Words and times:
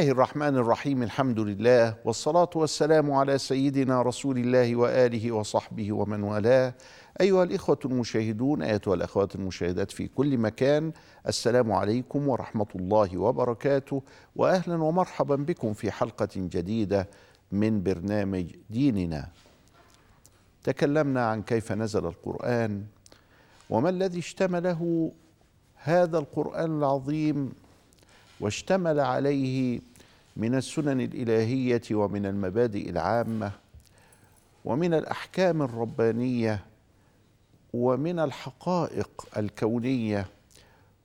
الله 0.00 0.12
الرحمن 0.12 0.56
الرحيم 0.56 1.02
الحمد 1.02 1.40
لله 1.40 1.94
والصلاة 2.04 2.50
والسلام 2.54 3.12
على 3.12 3.38
سيدنا 3.38 4.02
رسول 4.02 4.38
الله 4.38 4.76
وآله 4.76 5.32
وصحبه 5.32 5.92
ومن 5.92 6.22
والاه. 6.22 6.74
أيها 7.20 7.42
الإخوة 7.42 7.78
المشاهدون 7.84 8.62
أيتها 8.62 8.94
الأخوات 8.94 9.34
المشاهدات 9.34 9.90
في 9.90 10.08
كل 10.08 10.38
مكان 10.38 10.92
السلام 11.28 11.72
عليكم 11.72 12.28
ورحمة 12.28 12.66
الله 12.76 13.18
وبركاته. 13.18 14.02
وأهلا 14.36 14.82
ومرحبا 14.82 15.36
بكم 15.36 15.72
في 15.72 15.90
حلقة 15.90 16.28
جديدة 16.36 17.08
من 17.52 17.82
برنامج 17.82 18.46
ديننا. 18.70 19.28
تكلمنا 20.64 21.26
عن 21.26 21.42
كيف 21.42 21.72
نزل 21.72 22.06
القرآن 22.06 22.84
وما 23.70 23.90
الذي 23.90 24.18
اشتمله 24.18 25.12
هذا 25.76 26.18
القرآن 26.18 26.78
العظيم 26.78 27.52
واشتمل 28.40 29.00
عليه 29.00 29.80
من 30.40 30.54
السنن 30.54 31.00
الإلهية 31.00 31.82
ومن 31.90 32.26
المبادئ 32.26 32.90
العامة 32.90 33.52
ومن 34.64 34.94
الأحكام 34.94 35.62
الربانية 35.62 36.64
ومن 37.72 38.18
الحقائق 38.18 39.28
الكونية 39.36 40.26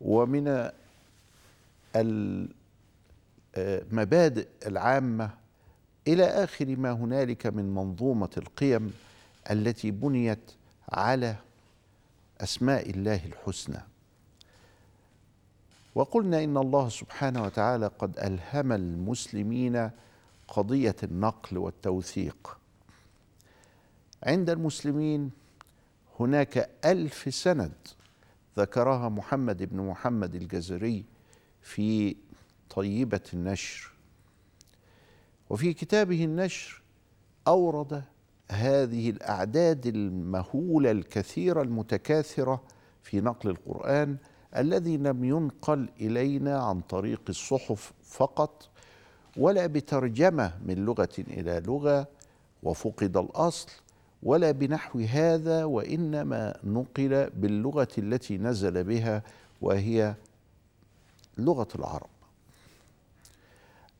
ومن 0.01 0.69
المبادئ 3.57 4.47
العامة 4.65 5.29
إلى 6.07 6.23
آخر 6.23 6.75
ما 6.75 6.91
هنالك 6.91 7.47
من 7.47 7.75
منظومة 7.75 8.29
القيم 8.37 8.93
التي 9.51 9.91
بنيت 9.91 10.51
على 10.89 11.35
أسماء 12.41 12.89
الله 12.89 13.21
الحسنى. 13.25 13.79
وقلنا 15.95 16.43
إن 16.43 16.57
الله 16.57 16.89
سبحانه 16.89 17.43
وتعالى 17.43 17.87
قد 17.87 18.19
ألهم 18.19 18.71
المسلمين 18.71 19.89
قضية 20.47 20.95
النقل 21.03 21.57
والتوثيق. 21.57 22.57
عند 24.23 24.49
المسلمين 24.49 25.31
هناك 26.19 26.69
ألف 26.85 27.35
سند 27.35 27.73
ذكرها 28.57 29.09
محمد 29.09 29.63
بن 29.63 29.81
محمد 29.81 30.35
الجزري 30.35 31.05
في 31.61 32.15
طيبة 32.69 33.21
النشر. 33.33 33.91
وفي 35.49 35.73
كتابه 35.73 36.23
النشر 36.23 36.81
أورد 37.47 38.03
هذه 38.51 39.09
الأعداد 39.09 39.85
المهولة 39.85 40.91
الكثيرة 40.91 41.61
المتكاثرة 41.61 42.63
في 43.01 43.21
نقل 43.21 43.49
القرآن 43.49 44.17
الذي 44.57 44.97
لم 44.97 45.23
ينقل 45.23 45.89
إلينا 46.01 46.59
عن 46.59 46.81
طريق 46.81 47.21
الصحف 47.29 47.93
فقط 48.03 48.69
ولا 49.37 49.67
بترجمة 49.67 50.53
من 50.65 50.75
لغة 50.85 51.09
إلى 51.19 51.59
لغة 51.67 52.07
وفقد 52.63 53.17
الأصل 53.17 53.69
ولا 54.23 54.51
بنحو 54.51 54.99
هذا 54.99 55.63
وإنما 55.65 56.57
نقل 56.63 57.29
باللغة 57.29 57.87
التي 57.97 58.37
نزل 58.37 58.83
بها 58.83 59.23
وهي 59.61 60.15
لغة 61.37 61.67
العرب. 61.75 62.09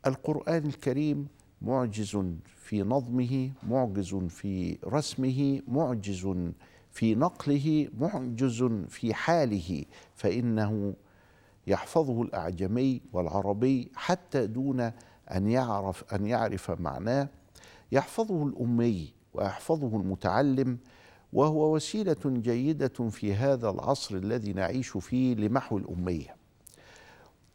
القرآن 0.08 0.66
الكريم 0.66 1.28
معجز 1.62 2.18
في 2.56 2.84
نظمه 2.84 3.52
معجز 3.70 4.16
في 4.16 4.78
رسمه 4.86 5.62
معجز 5.68 6.28
في 6.96 7.16
نقله 7.16 7.88
معجز 7.98 8.64
في 8.90 9.14
حاله 9.14 9.86
فإنه 10.16 10.94
يحفظه 11.68 12.22
الأعجمي 12.22 13.02
والعربي 13.14 13.92
حتى 13.96 14.48
دون 14.48 14.92
أن 15.32 15.48
يعرف 15.48 16.14
أن 16.14 16.26
يعرف 16.26 16.72
معناه. 16.72 17.30
يحفظه 17.92 18.48
الأمي 18.48 19.14
ويحفظه 19.34 19.98
المتعلم 19.98 20.78
وهو 21.34 21.76
وسيلة 21.76 22.16
جيدة 22.26 23.10
في 23.10 23.34
هذا 23.34 23.70
العصر 23.70 24.16
الذي 24.16 24.54
نعيش 24.54 24.90
فيه 24.90 25.36
لمحو 25.36 25.78
الأمية. 25.78 26.36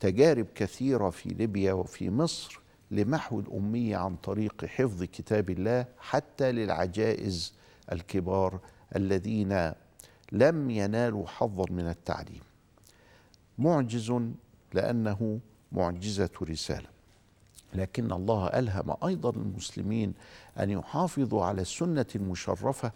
تجارب 0.01 0.47
كثيرة 0.55 1.11
في 1.11 1.29
ليبيا 1.29 1.73
وفي 1.73 2.11
مصر 2.11 2.61
لمحو 2.91 3.41
الأمية 3.41 3.97
عن 3.97 4.17
طريق 4.17 4.65
حفظ 4.65 5.03
كتاب 5.03 5.51
الله 5.51 5.87
حتى 5.99 6.53
للعجائز 6.53 7.55
الكبار 7.93 8.61
الذين 8.97 9.73
لم 10.33 10.71
ينالوا 10.71 11.27
حظا 11.27 11.65
من 11.71 11.89
التعليم. 11.89 12.41
معجز 13.59 14.13
لأنه 14.75 15.41
معجزة 15.73 16.31
رسالة. 16.43 16.89
لكن 17.75 18.13
الله 18.13 18.47
ألهم 18.47 18.97
أيضا 19.05 19.31
المسلمين 19.31 20.15
أن 20.59 20.71
يحافظوا 20.71 21.45
على 21.45 21.63
السنة 21.63 22.07
المشرفة 22.15 22.93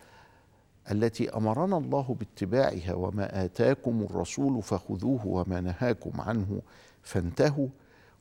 التي 0.91 1.31
أمرنا 1.31 1.77
الله 1.79 2.17
باتباعها 2.21 2.95
وما 2.95 3.45
آتاكم 3.45 4.03
الرسول 4.11 4.63
فخذوه 4.63 5.27
وما 5.27 5.61
نهاكم 5.61 6.21
عنه 6.21 6.61
فانتهوا. 7.03 7.69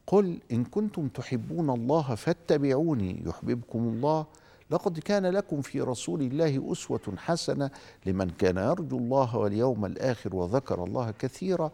قل 0.08 0.40
إن 0.52 0.64
كنتم 0.64 1.08
تحبون 1.08 1.70
الله 1.70 2.16
فاتبعوني 2.16 3.24
يحببكم 3.26 3.80
الله 3.80 4.26
لقد 4.74 5.00
كان 5.00 5.26
لكم 5.26 5.62
في 5.62 5.82
رسول 5.82 6.22
الله 6.22 6.72
أسوة 6.72 7.14
حسنة 7.18 7.72
لمن 8.06 8.30
كان 8.30 8.58
يرجو 8.58 8.98
الله 8.98 9.38
واليوم 9.38 9.86
الآخر 9.86 10.36
وذكر 10.36 10.84
الله 10.84 11.12
كثيرا 11.20 11.72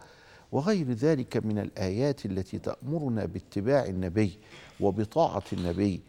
وغير 0.52 0.92
ذلك 0.92 1.38
من 1.38 1.59
الآيات 1.59 2.26
التي 2.26 2.59
تأمرنا 2.59 3.26
باتباع 3.26 3.86
النبي 3.86 4.38
وبطاعة 4.80 5.44
النبي 5.54 6.02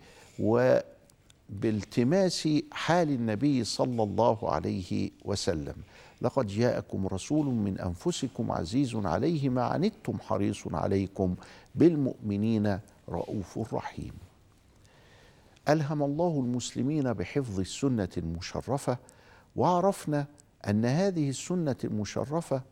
وبالتماس 1.50 2.48
حال 2.72 3.10
النبي 3.10 3.64
صلى 3.64 4.02
الله 4.02 4.50
عليه 4.50 5.10
وسلم. 5.24 5.74
لقد 6.22 6.46
جاءكم 6.46 7.06
رسول 7.06 7.46
من 7.46 7.78
أنفسكم 7.78 8.52
عزيز 8.52 8.96
عليه 8.96 9.48
ما 9.48 9.62
عنتم 9.62 10.18
حريص 10.20 10.66
عليكم 10.72 11.34
بالمؤمنين 11.74 12.78
رؤوف 13.08 13.74
رحيم. 13.74 14.12
ألهم 15.70 16.02
الله 16.02 16.40
المسلمين 16.40 17.12
بحفظ 17.12 17.60
السنة 17.60 18.08
المشرفة 18.16 18.98
وعرفنا 19.56 20.26
أن 20.68 20.84
هذه 20.84 21.28
السنة 21.28 21.76
المشرفة 21.84 22.62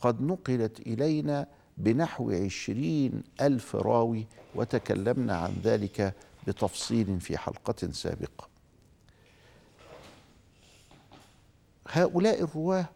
قد 0.00 0.22
نقلت 0.22 0.80
إلينا 0.80 1.46
بنحو 1.78 2.30
عشرين 2.30 3.22
ألف 3.40 3.76
راوي 3.76 4.26
وتكلمنا 4.54 5.36
عن 5.36 5.56
ذلك 5.64 6.14
بتفصيل 6.48 7.20
في 7.20 7.38
حلقة 7.38 7.92
سابقة. 7.92 8.48
هؤلاء 11.88 12.42
الرواة 12.42 12.88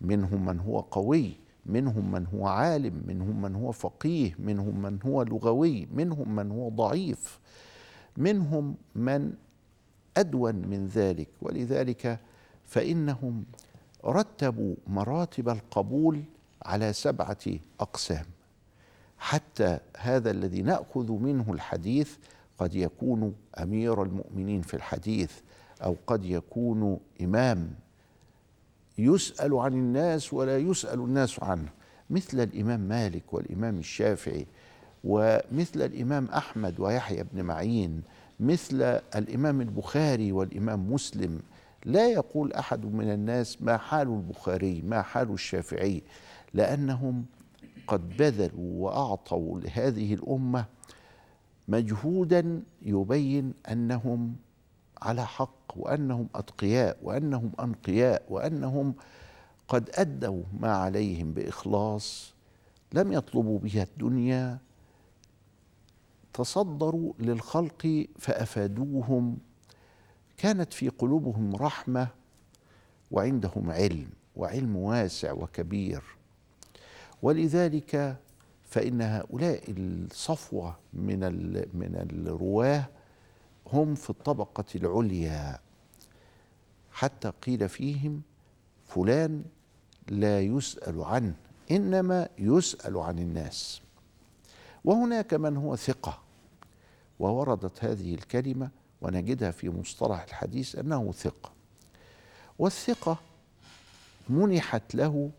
منهم 0.00 0.46
من 0.46 0.60
هو 0.60 0.80
قوي 0.80 1.32
منهم 1.66 2.12
من 2.12 2.26
هو 2.26 2.46
عالم 2.46 3.02
منهم 3.06 3.42
من 3.42 3.54
هو 3.54 3.72
فقيه 3.72 4.34
منهم 4.38 4.82
من 4.82 4.98
هو 5.06 5.22
لغوي 5.22 5.88
منهم 5.94 6.36
من 6.36 6.50
هو 6.50 6.68
ضعيف 6.68 7.38
منهم 8.16 8.76
من 8.94 9.32
أدون 10.16 10.54
من 10.54 10.86
ذلك 10.86 11.28
ولذلك 11.42 12.18
فإنهم 12.66 13.44
رتبوا 14.04 14.74
مراتب 14.86 15.48
القبول 15.48 16.22
على 16.62 16.92
سبعة 16.92 17.38
أقسام. 17.80 18.26
حتى 19.18 19.78
هذا 19.96 20.30
الذي 20.30 20.62
نأخذ 20.62 21.12
منه 21.12 21.52
الحديث 21.52 22.16
قد 22.58 22.74
يكون 22.74 23.34
أمير 23.58 24.02
المؤمنين 24.02 24.62
في 24.62 24.74
الحديث 24.74 25.32
أو 25.84 25.96
قد 26.06 26.24
يكون 26.24 27.00
إمام 27.20 27.74
يسأل 28.98 29.54
عن 29.54 29.72
الناس 29.72 30.32
ولا 30.32 30.58
يسأل 30.58 30.98
الناس 30.98 31.42
عنه 31.42 31.68
مثل 32.10 32.40
الإمام 32.40 32.80
مالك 32.80 33.34
والإمام 33.34 33.78
الشافعي. 33.78 34.46
ومثل 35.06 35.82
الإمام 35.82 36.26
أحمد 36.26 36.80
ويحيى 36.80 37.24
بن 37.32 37.42
معين 37.42 38.02
مثل 38.40 38.82
الإمام 39.16 39.60
البخاري 39.60 40.32
والإمام 40.32 40.92
مسلم 40.92 41.40
لا 41.84 42.08
يقول 42.08 42.52
أحد 42.52 42.84
من 42.84 43.12
الناس 43.12 43.62
ما 43.62 43.76
حال 43.76 44.08
البخاري 44.08 44.82
ما 44.82 45.02
حال 45.02 45.32
الشافعي 45.32 46.02
لأنهم 46.54 47.24
قد 47.86 48.16
بذلوا 48.16 48.84
وأعطوا 48.84 49.60
لهذه 49.60 50.14
الأمة 50.14 50.64
مجهودا 51.68 52.62
يبين 52.82 53.54
أنهم 53.70 54.36
على 55.02 55.26
حق 55.26 55.72
وأنهم 55.76 56.28
أتقياء 56.34 56.96
وأنهم 57.02 57.52
أنقياء 57.60 58.22
وأنهم 58.28 58.94
قد 59.68 59.90
أدوا 59.94 60.42
ما 60.60 60.72
عليهم 60.76 61.32
بإخلاص 61.32 62.34
لم 62.92 63.12
يطلبوا 63.12 63.58
بها 63.58 63.82
الدنيا 63.82 64.58
تصدروا 66.36 67.12
للخلق 67.18 68.06
فأفادوهم. 68.18 69.38
كانت 70.36 70.72
في 70.72 70.88
قلوبهم 70.88 71.56
رحمة 71.56 72.08
وعندهم 73.10 73.70
علم 73.70 74.08
وعلم 74.36 74.76
واسع 74.76 75.32
وكبير. 75.32 76.02
ولذلك 77.22 78.16
فإن 78.64 79.02
هؤلاء 79.02 79.62
الصفوة 79.68 80.76
من 80.92 81.20
من 81.74 82.08
الرواة 82.10 82.88
هم 83.72 83.94
في 83.94 84.10
الطبقة 84.10 84.64
العليا. 84.74 85.58
حتى 86.92 87.32
قيل 87.42 87.68
فيهم 87.68 88.22
فلان 88.86 89.44
لا 90.08 90.40
يسأل 90.40 91.02
عنه 91.02 91.34
إنما 91.70 92.28
يسأل 92.38 92.96
عن 92.98 93.18
الناس. 93.18 93.80
وهناك 94.84 95.34
من 95.34 95.56
هو 95.56 95.76
ثقة. 95.76 96.25
ووردت 97.18 97.84
هذه 97.84 98.14
الكلمة 98.14 98.70
ونجدها 99.00 99.50
في 99.50 99.70
مصطلح 99.70 100.22
الحديث 100.22 100.76
أنه 100.76 101.12
ثقة. 101.12 101.52
والثقة 102.58 103.18
منحت 104.28 104.94
له 104.94 105.30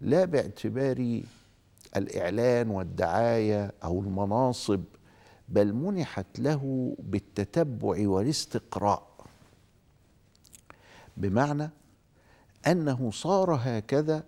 لا 0.00 0.24
باعتبار 0.24 1.22
الإعلان 1.96 2.70
والدعاية 2.70 3.72
أو 3.84 4.00
المناصب 4.00 4.84
بل 5.48 5.72
منحت 5.74 6.38
له 6.38 6.94
بالتتبع 6.98 8.08
والاستقراء. 8.08 9.06
بمعنى 11.16 11.70
أنه 12.66 13.10
صار 13.10 13.54
هكذا 13.62 14.24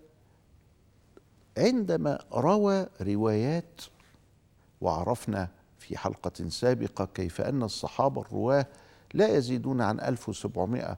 عندما 1.57 2.19
روى 2.33 2.87
روايات 3.01 3.81
وعرفنا 4.81 5.47
في 5.89 5.97
حلقة 5.97 6.49
سابقة 6.49 7.05
كيف 7.05 7.41
أن 7.41 7.63
الصحابة 7.63 8.21
الرواة 8.21 8.65
لا 9.13 9.27
يزيدون 9.27 9.81
عن 9.81 9.99
1700 9.99 10.97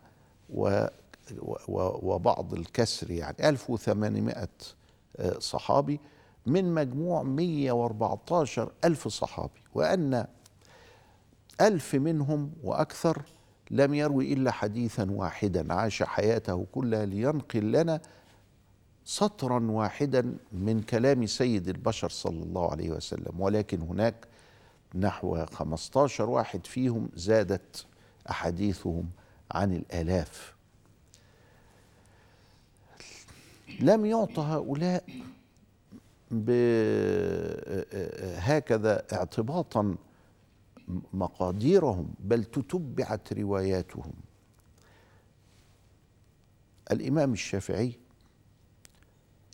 و 0.50 0.86
وبعض 1.78 2.54
الكسر 2.54 3.12
يعني 3.12 3.50
1800 3.50 4.48
آه، 5.18 5.40
صحابي 5.40 6.00
من 6.46 6.74
مجموع 6.74 7.24
114 7.24 8.72
ألف 8.86 9.08
صحابي 9.08 9.62
وأن 9.76 10.26
ألف 11.62 11.96
منهم 11.96 12.52
وأكثر 12.64 13.22
لم 13.72 13.94
يروي 13.94 14.34
إلا 14.34 14.52
حديثا 14.52 15.12
واحدا 15.12 15.74
عاش 15.74 16.04
حياته 16.04 16.66
كلها 16.72 17.06
لينقل 17.06 17.72
لنا 17.72 18.02
سطرا 19.06 19.72
واحدا 19.72 20.38
من 20.52 20.82
كلام 20.82 21.26
سيد 21.26 21.68
البشر 21.68 22.10
صلى 22.10 22.44
الله 22.44 22.72
عليه 22.72 22.90
وسلم 22.92 23.40
ولكن 23.40 23.82
هناك 23.82 24.28
نحو 24.96 25.46
15 25.46 26.30
واحد 26.30 26.66
فيهم 26.66 27.10
زادت 27.16 27.86
أحاديثهم 28.30 29.10
عن 29.52 29.74
الآلاف. 29.74 30.56
لم 33.80 34.06
يعطى 34.06 34.42
هؤلاء 34.42 35.04
هكذا 38.38 39.06
اعتباطا 39.14 39.96
مقاديرهم 41.14 42.14
بل 42.20 42.44
تتبعت 42.44 43.34
رواياتهم. 43.34 44.14
الإمام 46.92 47.34
الشافعي 47.34 47.94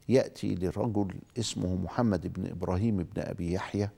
يأتي 0.09 0.55
لرجل 0.55 1.15
اسمه 1.39 1.75
محمد 1.75 2.33
بن 2.33 2.49
إبراهيم 2.49 2.97
بن 2.97 3.21
أبي 3.21 3.53
يحيى 3.53 3.89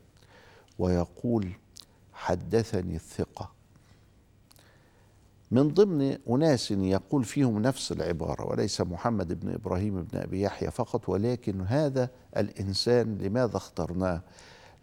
ويقول 0.80 1.52
حدثني 2.14 2.96
الثقة. 2.96 3.52
من 5.52 5.68
ضمن 5.68 6.18
أناس 6.30 6.72
يقول 6.72 7.24
فيهم 7.24 7.62
نفس 7.62 7.92
العبارة 7.92 8.46
وليس 8.46 8.82
محمد 8.82 9.40
بن 9.40 9.54
إبراهيم 9.54 10.04
بن 10.04 10.18
أبي 10.20 10.42
يحيى 10.42 10.72
فقط 10.72 11.10
ولكن 11.10 11.62
هذا 11.62 12.10
الإنسان 12.38 13.18
لماذا 13.18 13.58
اخترناه؟ 13.58 14.22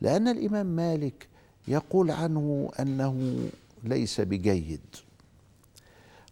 لأن 0.00 0.28
الإمام 0.28 0.66
مالك 0.66 1.28
يقول 1.68 2.10
عنه 2.10 2.70
أنه 2.80 3.38
ليس 3.84 4.20
بجيد. 4.20 4.80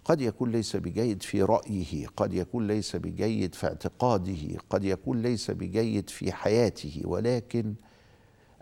قد 0.05 0.21
يكون 0.21 0.53
ليس 0.53 0.77
بجيد 0.77 1.23
في 1.23 1.43
رأيه 1.43 2.07
قد 2.17 2.35
يكون 2.35 2.67
ليس 2.67 2.97
بجيد 2.97 3.55
في 3.55 3.67
اعتقاده 3.67 4.59
قد 4.71 4.85
يكون 4.85 5.23
ليس 5.23 5.51
بجيد 5.51 6.11
في 6.11 6.33
حياته 6.33 7.03
ولكن 7.05 7.75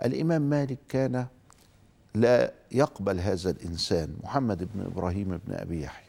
الإمام 0.05 0.43
مالك 0.43 0.79
كان 0.89 1.27
لا 2.15 2.53
يقبل 2.73 3.21
هذا 3.21 3.51
الإنسان 3.51 4.17
محمد 4.23 4.69
بن 4.75 4.81
إبراهيم 4.81 5.41
بن 5.47 5.55
أبي 5.55 5.83
يحيى. 5.83 6.07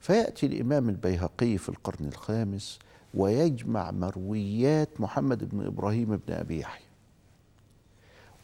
فيأتي 0.00 0.46
الإمام 0.46 0.88
البيهقي 0.88 1.58
في 1.58 1.68
القرن 1.68 2.06
الخامس 2.06 2.78
ويجمع 3.14 3.90
مرويات 3.90 5.00
محمد 5.00 5.50
بن 5.50 5.66
إبراهيم 5.66 6.16
بن 6.16 6.34
أبي 6.34 6.60
يحيى 6.60 6.86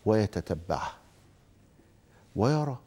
ويتتبعها 0.06 0.94
ويرى 2.36 2.78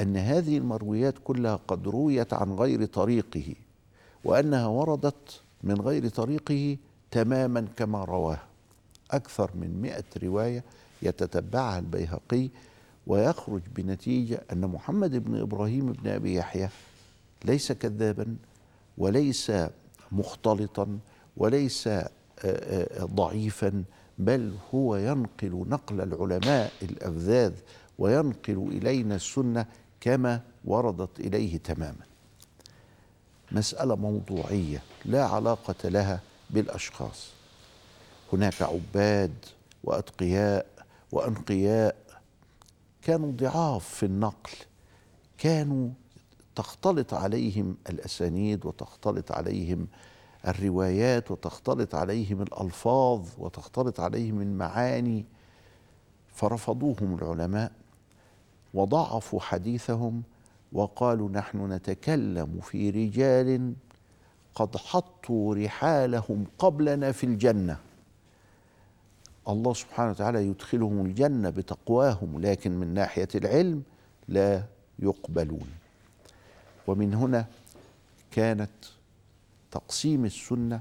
أن 0.00 0.16
هذه 0.16 0.58
المرويات 0.58 1.14
كلها 1.24 1.56
قد 1.68 1.88
رويت 1.88 2.34
عن 2.34 2.52
غير 2.52 2.84
طريقه 2.84 3.54
وأنها 4.24 4.66
وردت 4.66 5.40
من 5.62 5.80
غير 5.80 6.08
طريقه 6.08 6.76
تماما 7.10 7.66
كما 7.76 8.04
رواها 8.04 8.46
أكثر 9.10 9.50
من 9.54 9.80
مئة 9.82 10.04
رواية 10.22 10.64
يتتبعها 11.02 11.78
البيهقي 11.78 12.48
ويخرج 13.06 13.62
بنتيجة 13.76 14.42
أن 14.52 14.60
محمد 14.66 15.24
بن 15.24 15.40
إبراهيم 15.40 15.92
بن 15.92 16.10
أبي 16.10 16.34
يحيى 16.34 16.68
ليس 17.44 17.72
كذابا 17.72 18.36
وليس 18.98 19.52
مختلطا 20.12 20.98
وليس 21.36 21.86
آه، 21.86 22.08
آه، 22.44 23.04
ضعيفا 23.04 23.84
بل 24.18 24.54
هو 24.74 24.96
ينقل 24.96 25.64
نقل 25.68 26.00
العلماء 26.00 26.72
الأفذاذ 26.82 27.52
وينقل 27.98 28.68
إلينا 28.72 29.14
السنة 29.14 29.66
كما 30.00 30.40
وردت 30.64 31.20
إليه 31.20 31.56
تماما. 31.56 32.04
مسألة 33.52 33.96
موضوعية 33.96 34.82
لا 35.04 35.24
علاقة 35.24 35.88
لها 35.88 36.20
بالأشخاص. 36.50 37.30
هناك 38.34 38.62
عباد 38.62 39.34
وأتقياء 39.84 40.66
وأنقياء 41.12 41.96
كانوا 43.02 43.32
ضعاف 43.32 43.88
في 43.88 44.06
النقل 44.06 44.50
كانوا 45.38 45.88
تختلط 46.54 47.14
عليهم 47.14 47.76
الأسانيد 47.90 48.66
وتختلط 48.66 49.32
عليهم 49.32 49.88
الروايات 50.48 51.30
وتختلط 51.30 51.94
عليهم 51.94 52.42
الألفاظ 52.42 53.28
وتختلط 53.38 54.00
عليهم 54.00 54.40
المعاني 54.40 55.24
فرفضوهم 56.34 57.18
العلماء 57.22 57.72
وضعفوا 58.74 59.40
حديثهم 59.40 60.22
وقالوا 60.72 61.30
نحن 61.30 61.72
نتكلم 61.72 62.60
في 62.62 62.90
رجال 62.90 63.74
قد 64.54 64.76
حطوا 64.76 65.54
رحالهم 65.54 66.44
قبلنا 66.58 67.12
في 67.12 67.24
الجنة. 67.24 67.76
الله 69.48 69.74
سبحانه 69.74 70.10
وتعالى 70.10 70.46
يدخلهم 70.48 71.06
الجنة 71.06 71.50
بتقواهم 71.50 72.40
لكن 72.40 72.72
من 72.80 72.94
ناحية 72.94 73.28
العلم 73.34 73.82
لا 74.28 74.64
يقبلون. 74.98 75.68
ومن 76.86 77.14
هنا 77.14 77.46
كانت 78.30 78.70
تقسيم 79.70 80.24
السنة 80.24 80.80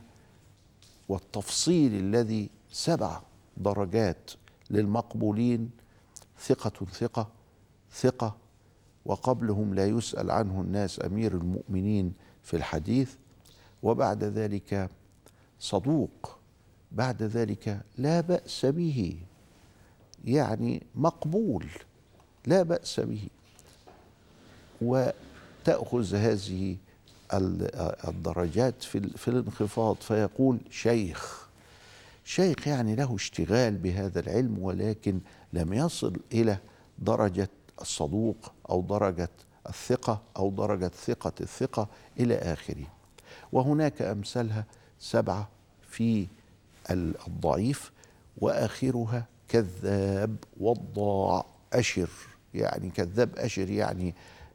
والتفصيل 1.10 1.94
الذي 1.94 2.50
سبع 2.72 3.22
درجات 3.58 4.32
للمقبولين. 4.70 5.72
ثقة 6.40 6.86
ثقة 6.86 7.28
ثقة 7.92 8.36
وقبلهم 9.06 9.74
لا 9.74 9.86
يسأل 9.86 10.32
عنه 10.32 10.62
الناس 10.62 11.06
أمير 11.06 11.34
المؤمنين 11.34 12.14
في 12.44 12.58
الحديث. 12.58 13.16
وبعد 13.84 14.24
ذلك 14.24 14.90
صدوق 15.60 16.43
بعد 16.94 17.24
ذلك 17.24 17.82
لا 17.98 18.22
بأس 18.22 18.66
به 18.66 19.18
يعني 20.26 20.84
مقبول 20.96 21.66
لا 22.48 22.64
بأس 22.64 23.00
به. 23.00 23.28
وتأخذ 24.82 26.16
هذه 26.16 26.78
الدرجات 28.08 28.84
في, 28.84 29.00
في 29.18 29.28
الانخفاض 29.28 29.96
فيقول 29.96 30.58
شيخ 30.70 31.48
شيخ 32.26 32.68
يعني 32.68 32.96
له 32.96 33.16
اشتغال 33.16 33.78
بهذا 33.78 34.20
العلم 34.20 34.60
ولكن 34.60 35.20
لم 35.54 35.74
يصل 35.74 36.20
إلى 36.34 36.58
درجة 37.00 37.50
الصدوق 37.82 38.52
أو 38.70 38.82
درجة 38.82 39.30
الثقة 39.70 40.22
أو 40.38 40.50
درجة 40.50 40.88
ثقة 40.88 41.34
الثقة 41.42 41.88
إلى 42.20 42.36
آخره. 42.36 42.88
وهناك 43.52 44.02
امثالها 44.02 44.66
سبعة 45.00 45.50
في 45.90 46.28
الضعيف 46.92 47.92
وآخرها 48.38 49.28
كذاب 49.48 50.36
وضاع 50.60 51.46
أشر. 51.74 52.10
يعني 52.54 52.90
كذاب 52.90 53.38
أشر 53.38 53.70
يعني 53.70 54.14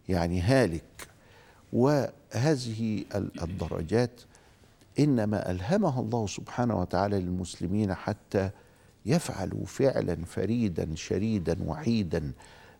يعني 0.08 0.40
هالك. 0.40 1.08
وهذه 1.72 3.04
الدرجات 3.14 4.20
إنما 4.98 5.50
ألهمها 5.50 6.00
الله 6.00 6.26
سبحانه 6.26 6.80
وتعالى 6.80 7.20
للمسلمين 7.20 7.94
حتى 7.94 8.50
يفعل 9.06 9.66
فعلا 9.66 10.24
فريدا 10.24 10.94
شريدا 10.94 11.56
وحيدا. 11.66 12.32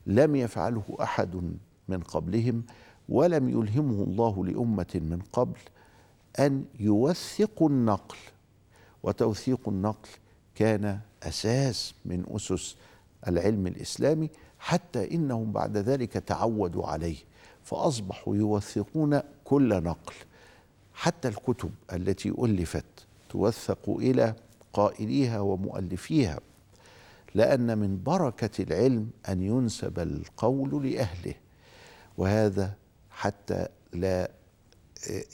لم 0.07 0.37
يفعله 0.37 0.83
أحد 1.01 1.43
من 1.89 2.01
قبلهم 2.01 2.63
ولم 3.09 3.49
يلهمه 3.49 4.05
الله 4.05 4.47
لأمة 4.47 4.95
من 4.95 5.19
قبل 5.33 5.59
أن 6.39 6.65
يوثقوا 6.81 7.69
النقل. 7.69 8.17
وتوثيق 9.03 9.69
النقل 9.69 10.09
كان 10.55 11.01
أساس 11.23 11.95
من 12.05 12.25
أسس 12.31 12.77
العلم 13.29 13.67
الإسلامي 13.67 14.31
حتى 14.59 15.15
إنهم 15.15 15.53
بعد 15.53 15.77
ذلك 15.77 16.13
تعودوا 16.13 16.87
عليه 16.87 17.17
فأصبحوا 17.63 18.37
يوثقون 18.37 19.21
كل 19.45 19.83
نقل. 19.83 20.15
حتى 20.95 21.29
الكتب 21.29 21.71
التي 21.93 22.29
ألفت 22.29 22.85
توثق 23.31 23.91
إلى 23.91 24.35
قائليها 24.73 25.41
ومؤلفيها 25.41 26.41
لأن 27.35 27.79
من 27.79 28.03
بركة 28.03 28.63
العلم 28.63 29.11
أن 29.29 29.43
ينسب 29.43 29.99
القول 29.99 30.87
لأهله 30.93 31.35
وهذا 32.19 32.75
حتى 33.11 33.67
لا 33.93 34.31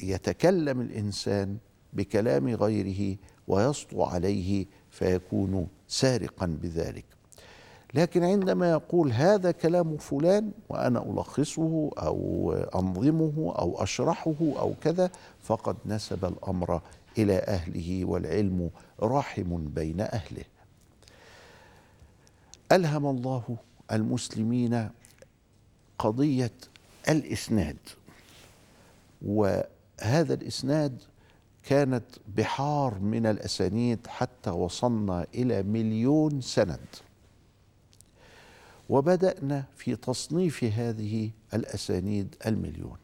يتكلم 0.03 0.81
الإنسان 0.81 1.57
بكلام 1.93 2.49
غيره 2.49 3.17
ويسطو 3.49 4.03
عليه 4.03 4.67
فيكون 4.91 5.69
سارقا 5.89 6.47
بذلك. 6.63 7.05
لكن 7.95 8.25
عندما 8.25 8.71
يقول 8.71 9.13
هذا 9.13 9.51
كلام 9.51 9.97
فلان 9.97 10.51
وأنا 10.69 11.03
ألخصه 11.11 11.91
أو 11.99 12.53
أنظمه 12.75 13.55
أو 13.59 13.83
أشرحه 13.83 14.35
أو 14.41 14.75
كذا 14.83 15.11
فقد 15.43 15.77
نسب 15.87 16.25
الأمر 16.25 16.81
إلى 17.19 17.39
أهله 17.39 18.05
والعلم 18.05 18.71
راحم 19.01 19.65
بين 19.69 20.01
أهله. 20.01 20.45
ألهم 22.73 23.07
الله 23.07 23.57
المسلمين 23.93 24.91
قضية 25.99 26.53
الإسناد 27.09 27.77
وهذا 29.23 30.35
الإسناد 30.35 31.03
كانت 31.65 32.05
بحار 32.37 32.99
من 32.99 33.27
الأسانيد 33.27 34.07
حتى 34.07 34.51
وصلنا 34.51 35.27
إلى 35.35 35.63
مليون 35.63 36.41
سند. 36.41 36.87
وبدأنا 38.89 39.65
في 39.77 39.97
تصنيف 39.97 40.65
هذه 40.65 41.31
الأسانيد 41.55 42.35
المليون. 42.47 42.97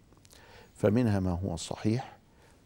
فمنها 0.75 1.21
ما 1.21 1.31
هو 1.31 1.57
صحيح 1.57 2.17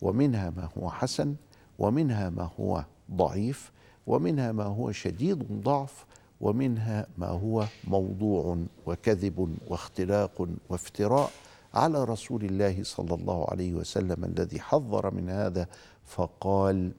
ومنها 0.02 0.50
ما 0.50 0.68
هو 0.78 0.90
حسن 0.90 1.34
ومنها 1.78 2.30
ما 2.30 2.50
هو 2.60 2.84
ضعيف 3.10 3.72
ومنها 4.06 4.52
ما 4.52 4.64
هو 4.64 4.92
شديد 4.92 5.62
ضعف 5.62 6.04
ومنها 6.40 7.06
ما 7.18 7.26
هو 7.26 7.66
موضوع 7.84 8.58
وكذب 8.86 9.56
واختلاق 9.68 10.48
وافتراء. 10.68 11.30
على 11.74 12.04
رسول 12.04 12.44
الله 12.44 12.82
صلى 12.82 13.14
الله 13.14 13.50
عليه 13.50 13.74
وسلم 13.74 14.24
الذي 14.24 14.60
حذر 14.60 15.14
من 15.14 15.30
هذا 15.30 15.68
فقال 16.04 16.92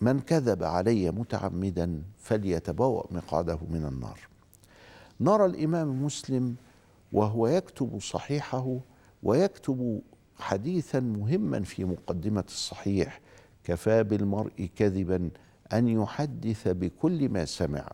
من 0.00 0.20
كذب 0.20 0.62
علي 0.62 1.10
متعمدا 1.10 2.02
فليتبوأ 2.18 3.12
مقعده 3.12 3.58
من 3.70 3.84
النار. 3.84 4.20
نرى 5.20 5.46
الإمام 5.46 6.04
مسلم 6.04 6.56
وهو 7.12 7.46
يكتب 7.46 8.00
صحيحه 8.00 8.78
ويكتب 9.22 10.00
حديثا 10.38 11.00
مهما 11.00 11.62
في 11.62 11.84
مقدمة 11.84 12.44
الصحيح 12.48 13.20
كفى 13.64 14.02
بالمرء 14.02 14.68
كذبا 14.76 15.30
أن 15.72 15.88
يحدث 15.88 16.68
بكل 16.68 17.28
ما 17.28 17.44
سمع. 17.44 17.90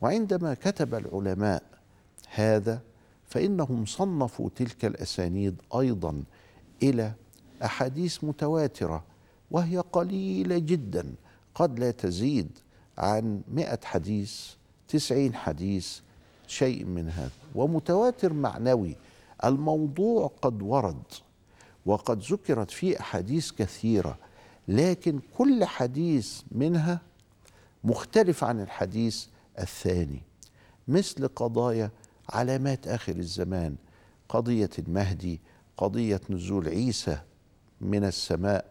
وعندما 0.00 0.54
كتب 0.54 0.94
العلماء 0.94 1.71
هذا 2.34 2.80
فإنهم 3.26 3.86
صنفوا 3.86 4.48
تلك 4.56 4.84
الأسانيد 4.84 5.62
أيضا 5.74 6.22
إلى 6.82 7.12
أحاديث 7.64 8.24
متواترة 8.24 9.04
وهي 9.50 9.78
قليلة 9.78 10.58
جدا 10.58 11.14
قد 11.54 11.78
لا 11.78 11.90
تزيد 11.90 12.58
عن 12.98 13.42
مئة 13.52 13.78
حديث 13.84 14.46
تسعين 14.88 15.34
حديث 15.34 15.98
شيء 16.46 16.84
من 16.84 17.08
هذا. 17.08 17.30
ومتواتر 17.54 18.32
معنوي 18.32 18.96
الموضوع 19.44 20.30
قد 20.42 20.62
ورد 20.62 21.02
وقد 21.86 22.22
ذكرت 22.22 22.70
فيه 22.70 23.00
أحاديث 23.00 23.52
كثيرة 23.52 24.18
لكن 24.68 25.20
كل 25.38 25.64
حديث 25.64 26.40
منها 26.52 27.00
مختلف 27.84 28.44
عن 28.44 28.60
الحديث 28.60 29.26
الثاني 29.58 30.22
مثل 30.88 31.28
قضايا 31.28 31.90
علامات 32.32 32.88
آخر 32.88 33.16
الزمان 33.16 33.76
قضية 34.28 34.70
المهدي 34.78 35.40
قضية 35.76 36.20
نزول 36.30 36.68
عيسى 36.68 37.18
من 37.80 38.04
السماء 38.04 38.64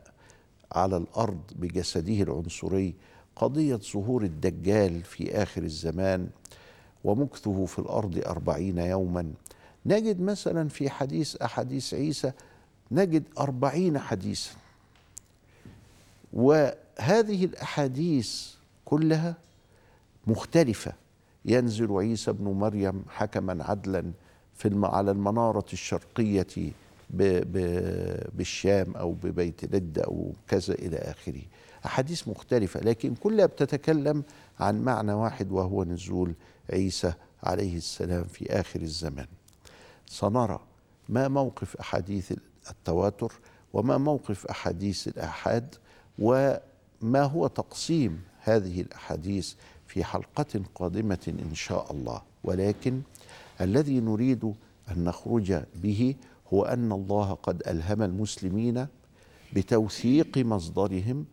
على 0.72 0.98
الأرض 0.98 1.42
بجسده 1.56 2.14
العنصري 2.22 2.96
قضية 3.36 3.76
ظهور 3.76 4.24
الدجال 4.24 5.04
في 5.04 5.44
آخر 5.44 5.64
الزمان 5.64 6.30
ومكثه 7.04 7.66
في 7.66 7.80
الأرض 7.80 8.24
أربعين 8.26 8.78
يوما. 8.78 9.34
نجد 9.86 10.22
مثلا 10.22 10.70
في 10.70 10.90
حديث 10.90 11.36
أحاديث 11.36 11.94
عيسى 11.94 12.32
نجد 12.92 13.24
أربعين 13.38 14.00
حديثا. 14.00 14.52
وهذه 16.34 17.46
الأحاديث 17.46 18.48
كلها 18.86 19.36
مختلفة. 20.28 20.94
ينزل 21.46 21.92
عيسى 21.92 22.32
ابن 22.32 22.46
مريم 22.46 23.04
حكما 23.10 23.64
عدلا 23.64 24.12
في 24.56 24.80
على 24.84 25.12
المنارة 25.12 25.66
الشرقية 25.74 26.72
بالشام 28.34 28.96
أو 28.96 29.12
ببيت 29.12 29.76
لد 29.76 30.00
أو 30.00 30.34
كذا 30.48 30.74
إلى 30.74 30.98
آخره. 30.98 31.42
أحاديث 31.86 32.28
مختلفة 32.28 32.80
لكن 32.80 33.16
كلها 33.16 33.46
بتتكلم 33.46 34.24
عن 34.60 34.82
معنى 34.84 35.14
واحد 35.14 35.52
وهو 35.52 35.84
نزول 35.84 36.34
عيسى 36.74 37.14
عليه 37.44 37.78
السلام 37.78 38.24
في 38.24 38.60
آخر 38.60 38.82
الزمان. 38.82 39.28
سنرى 40.06 40.60
ما 41.10 41.28
موقف 41.28 41.76
أحاديث 41.76 42.34
التواتر 42.70 43.34
وما 43.74 43.98
موقف 43.98 44.46
أحاديث 44.46 45.08
الآحاد 45.08 45.76
وما 46.20 47.24
هو 47.24 47.48
تقسيم 47.48 48.22
هذه 48.40 48.82
الأحاديث 48.82 49.54
في 49.92 50.04
حلقة 50.04 50.62
قادمة 50.76 51.26
إن 51.28 51.56
شاء 51.56 51.92
الله. 51.92 52.22
ولكن 52.44 53.02
الذي 53.62 54.00
نريد 54.00 54.44
أن 54.92 55.04
نخرج 55.04 55.64
به 55.84 56.16
هو 56.54 56.64
أن 56.64 56.92
الله 56.92 57.34
قد 57.34 57.64
ألهم 57.68 58.02
المسلمين 58.02 58.88
بتوثيق 59.54 60.38
مصدرهم 60.38 61.26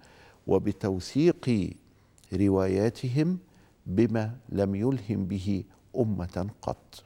وبتوثيق 0.47 1.71
رواياتهم 2.33 3.39
بما 3.87 4.37
لم 4.49 4.75
يلهم 4.75 5.25
به 5.25 5.65
أمة 5.97 6.51
قط. 6.63 7.05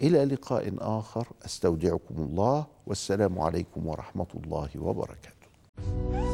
إلى 0.00 0.24
لقاء 0.24 0.74
آخر 0.78 1.26
أستودعكم 1.44 2.14
الله 2.18 2.66
والسلام 2.86 3.38
عليكم 3.38 3.86
ورحمة 3.86 4.30
الله 4.34 4.70
وبركاته. 4.76 6.29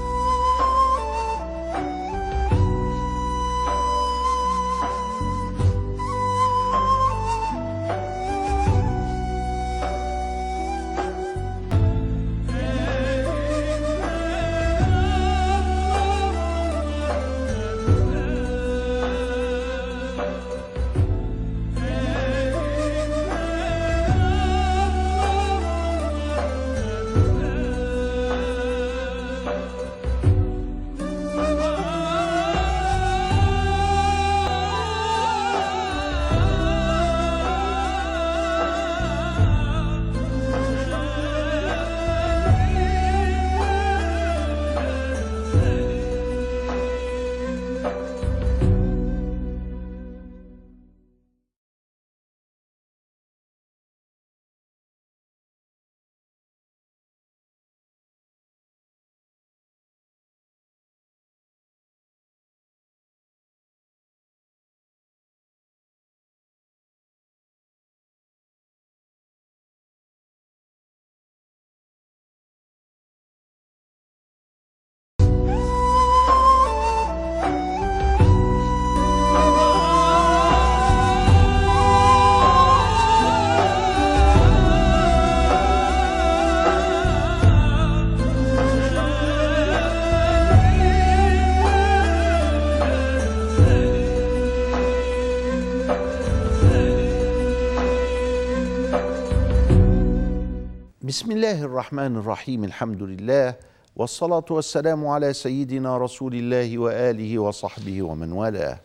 الله 101.37 101.62
الرحمن 101.62 102.16
الرحيم 102.16 102.64
الحمد 102.64 103.02
لله 103.02 103.55
والصلاة 103.97 104.45
والسلام 104.50 105.07
على 105.07 105.33
سيدنا 105.33 105.99
رسول 105.99 106.35
الله 106.35 106.78
وآله 106.78 107.38
وصحبه 107.38 108.02
ومن 108.02 108.33
والاه 108.33 108.81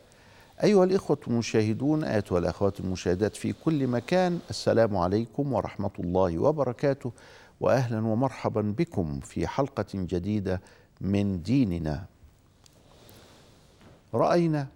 أيها 0.63 0.83
الإخوة 0.83 1.17
المشاهدون 1.27 2.03
أيها 2.03 2.37
الأخوات 2.37 2.79
المشاهدات 2.79 3.35
في 3.35 3.53
كل 3.53 3.87
مكان 3.87 4.39
السلام 4.49 4.97
عليكم 4.97 5.53
ورحمة 5.53 5.91
الله 5.99 6.39
وبركاته 6.39 7.11
وأهلا 7.59 7.97
ومرحبا 8.07 8.61
بكم 8.61 9.19
في 9.19 9.47
حلقة 9.47 9.85
جديدة 9.93 10.61
من 11.01 11.41
ديننا 11.43 12.05
رأينا 14.13 14.67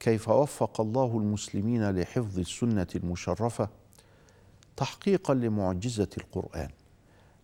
كيف 0.00 0.28
وفق 0.28 0.80
الله 0.80 1.18
المسلمين 1.18 1.90
لحفظ 1.90 2.38
السنة 2.38 2.88
المشرفة 2.94 3.68
تحقيقا 4.76 5.34
لمعجزة 5.34 6.08
القرآن 6.18 6.68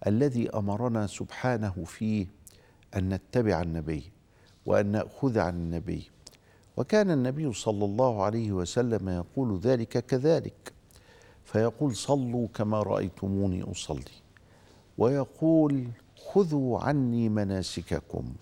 الذي 0.07 0.51
أمرنا 0.51 1.07
سبحانه 1.07 1.85
فيه 1.87 2.27
أن 2.97 3.09
نتبع 3.09 3.63
النبي 3.63 4.11
وأن 4.67 4.87
نأخذ 4.87 5.39
عن 5.39 5.55
النبي. 5.55 6.11
وكان 6.77 7.11
النبي 7.11 7.53
صلى 7.53 7.85
الله 7.85 8.23
عليه 8.23 8.53
وسلم 8.53 9.09
يقول 9.09 9.59
ذلك 9.59 10.07
كذلك 10.07 10.73
فيقول 11.45 11.97
صلوا 11.97 12.49
كما 12.55 12.83
رأيتموني 12.83 13.63
أصلي 13.63 14.05
ويقول 14.99 15.89
خذوا 16.17 16.79
عني 16.79 17.29
مناسككم. 17.29 18.33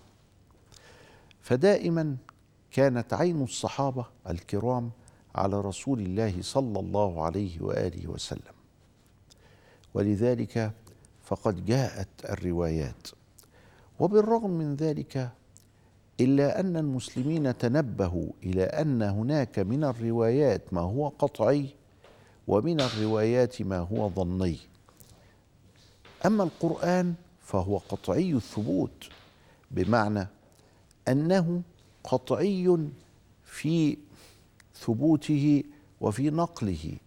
فدائما 1.41 2.17
كانت 2.71 3.13
عين 3.13 3.43
الصحابة 3.43 4.05
الكرام 4.29 4.91
على 5.35 5.61
رسول 5.61 5.99
الله 5.99 6.41
صلى 6.41 6.79
الله 6.79 7.23
عليه 7.23 7.61
وآله 7.61 8.07
وسلم. 8.07 8.53
ولذلك 9.93 10.71
فقد 11.35 11.65
جاءت 11.65 12.07
الروايات. 12.29 13.07
وبالرغم 13.99 14.49
من 14.49 14.75
ذلك 14.75 15.29
إلا 16.19 16.59
أن 16.59 16.77
المسلمين 16.77 17.57
تنبهوا 17.57 18.31
إلى 18.43 18.63
أن 18.63 19.01
هناك 19.01 19.59
من 19.59 19.83
الروايات 19.83 20.73
ما 20.73 20.81
هو 20.81 21.07
قطعي 21.07 21.69
ومن 22.47 22.81
الروايات 22.81 23.61
ما 23.61 23.77
هو 23.77 24.09
ظني. 24.09 24.57
أما 26.25 26.43
القرآن 26.43 27.13
فهو 27.41 27.77
قطعي 27.77 28.33
الثبوت 28.33 29.09
بمعنى 29.71 30.27
أنه 31.07 31.61
قطعي 32.03 32.77
في 33.45 33.97
ثبوته 34.75 35.63
وفي 36.01 36.29
نقله 36.29 36.97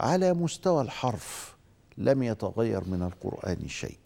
على 0.00 0.34
مستوى 0.34 0.82
الحرف. 0.82 1.55
لم 1.98 2.22
يتغير 2.22 2.84
من 2.84 3.02
القرآن 3.02 3.68
شيء. 3.68 3.98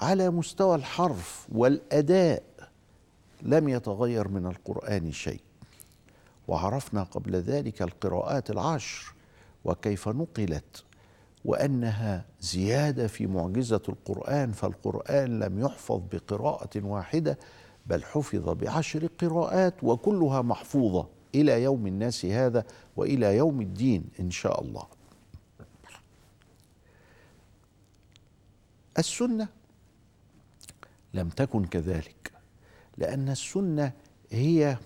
على 0.00 0.30
مستوى 0.30 0.74
الحرف 0.74 1.46
والأداء 1.52 2.42
لم 3.42 3.68
يتغير 3.68 4.28
من 4.28 4.46
القرآن 4.46 5.12
شيء. 5.12 5.40
وعرفنا 6.48 7.02
قبل 7.02 7.36
ذلك 7.36 7.82
القراءات 7.82 8.50
العشر 8.50 9.14
وكيف 9.64 10.08
نقلت 10.08 10.84
وأنها 11.44 12.24
زيادة 12.40 13.06
في 13.06 13.26
معجزة 13.26 13.82
القرآن 13.88 14.52
فالقرآن 14.52 15.38
لم 15.40 15.60
يحفظ 15.60 16.00
بقراءة 16.12 16.84
واحدة 16.84 17.38
بل 17.86 18.04
حفظ 18.04 18.48
بعشر 18.48 19.06
قراءات 19.06 19.74
وكلها 19.82 20.42
محفوظة 20.42 21.06
إلى 21.34 21.62
يوم 21.62 21.86
الناس 21.86 22.24
هذا 22.24 22.64
وإلى 22.96 23.36
يوم 23.36 23.60
الدين 23.60 24.04
إن 24.20 24.30
شاء 24.30 24.62
الله. 24.62 24.82
السنة. 28.98 29.48
لم 31.14 31.28
تكن 31.28 31.64
كذلك 31.64 32.32
لأن 32.98 33.28
السنة 33.28 33.92
هي 34.30 34.76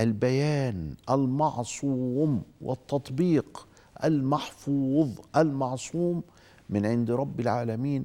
البيان 0.00 0.94
المعصوم 1.10 2.42
والتطبيق 2.60 3.68
المحفوظ 4.04 5.10
المعصوم 5.36 6.22
من 6.70 6.86
عند 6.86 7.10
رب 7.10 7.40
العالمين 7.40 8.04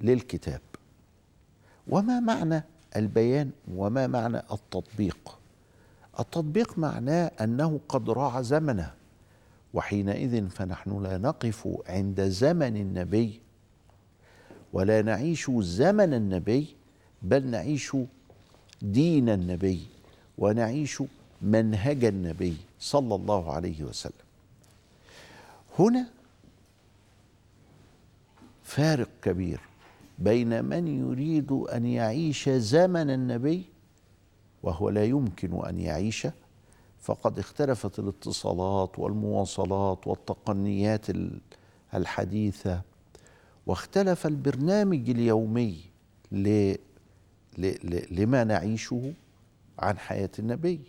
للكتاب. 0.00 0.60
وما 1.88 2.20
معنى 2.20 2.64
البيان 2.96 3.50
وما 3.74 4.06
معنى 4.06 4.38
التطبيق؟ 4.38 5.38
التطبيق 6.20 6.78
معناه 6.78 7.30
أنه 7.40 7.80
قد 7.88 8.10
راعى 8.10 8.44
زمنه 8.44 8.94
وحينئذ 9.74 10.48
فنحن 10.48 11.02
لا 11.02 11.18
نقف 11.18 11.68
عند 11.88 12.20
زمن 12.20 12.76
النبي 12.76 13.40
ولا 14.72 15.02
نعيش 15.02 15.50
زمن 15.50 16.14
النبي 16.14 16.66
بل 17.22 17.46
نعيش 17.46 17.96
دين 18.82 19.28
النبي 19.28 19.80
ونعيش 20.38 21.02
منهج 21.42 22.04
النبي 22.04 22.56
صلى 22.80 23.14
الله 23.14 23.52
عليه 23.52 23.82
وسلم. 23.82 24.12
هنا 25.78 26.06
فارق 28.62 29.08
كبير 29.22 29.60
بين 30.18 30.64
من 30.64 30.86
يريد 30.88 31.52
أن 31.52 31.86
يعيش 31.86 32.48
زمن 32.48 33.10
النبي 33.10 33.64
وهو 34.62 34.88
لا 34.88 35.04
يمكن 35.04 35.64
أن 35.66 35.80
يعيش 35.80 36.26
فقد 37.00 37.38
اختلفت 37.38 37.98
الاتصالات 37.98 38.98
والمواصلات 38.98 40.06
والتقنيات 40.06 41.06
الحديثة 41.94 42.80
واختلف 43.66 44.26
البرنامج 44.26 45.10
اليومي 45.10 45.80
ل... 46.32 46.74
ل... 47.58 48.04
لما 48.10 48.44
نعيشه 48.44 49.12
عن 49.78 49.98
حياة 49.98 50.30
النبي. 50.38 50.80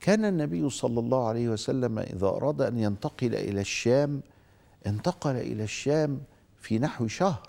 كان 0.00 0.24
النبي 0.24 0.70
صلى 0.70 1.00
الله 1.00 1.28
عليه 1.28 1.48
وسلم 1.48 1.98
إذا 1.98 2.26
أراد 2.26 2.62
أن 2.62 2.78
ينتقل 2.78 3.34
إلى 3.34 3.60
الشام 3.60 4.20
انتقل 4.86 5.36
إلى 5.36 5.64
الشام 5.64 6.20
في 6.60 6.78
نحو 6.78 7.06
شهر 7.06 7.48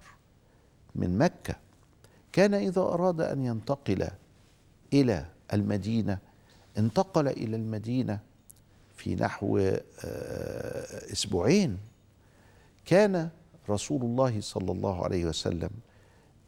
من 0.95 1.17
مكة. 1.17 1.55
كان 2.31 2.53
إذا 2.53 2.81
أراد 2.81 3.21
أن 3.21 3.45
ينتقل 3.45 4.07
إلى 4.93 5.25
المدينة 5.53 6.17
انتقل 6.77 7.27
إلى 7.27 7.55
المدينة 7.55 8.19
في 8.95 9.15
نحو 9.15 9.57
أسبوعين. 11.11 11.77
كان 12.85 13.29
رسول 13.69 14.01
الله 14.01 14.41
صلى 14.41 14.71
الله 14.71 15.03
عليه 15.03 15.25
وسلم 15.25 15.69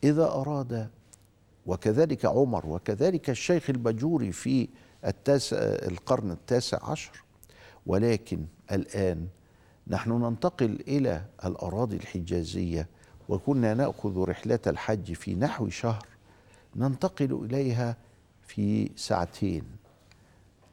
إذا 0.03 0.25
أراد 0.25 0.89
وكذلك 1.65 2.25
عمر 2.25 2.67
وكذلك 2.67 3.29
الشيخ 3.29 3.69
البجوري 3.69 4.31
في 4.31 4.69
التاسع 5.05 5.57
القرن 5.61 6.31
التاسع 6.31 6.89
عشر 6.89 7.23
ولكن 7.85 8.45
الآن 8.71 9.27
نحن 9.87 10.11
ننتقل 10.11 10.83
إلى 10.87 11.25
الأراضي 11.45 11.95
الحجازية 11.95 12.87
وكنا 13.29 13.73
نأخذ 13.73 14.17
رحلة 14.17 14.59
الحج 14.67 15.13
في 15.13 15.35
نحو 15.35 15.69
شهر 15.69 16.07
ننتقل 16.75 17.45
إليها 17.45 17.97
في 18.41 18.91
ساعتين. 18.95 19.63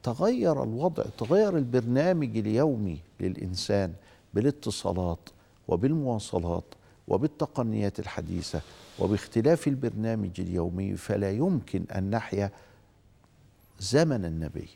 تغير 0.03 0.62
الوضع 0.62 1.05
تغير 1.18 1.57
البرنامج 1.57 2.37
اليومي 2.38 3.00
للإنسان 3.20 3.92
بالاتصالات 4.35 5.29
وبالمواصلات 5.70 6.64
وبالتقنيات 7.09 7.98
الحديثة 7.98 8.61
وباختلاف 8.98 9.68
البرنامج 9.68 10.30
اليومي 10.38 10.96
فلا 10.96 11.30
يمكن 11.30 11.85
أن 11.96 12.11
نحيا 12.11 12.50
زمن 13.80 14.24
النبي. 14.24 14.68